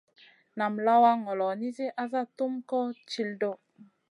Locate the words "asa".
2.01-2.21